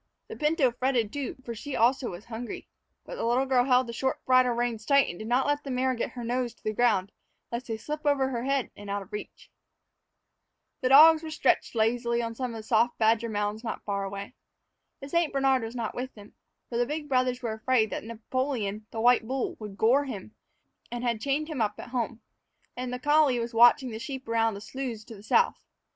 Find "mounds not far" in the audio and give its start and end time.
13.29-14.03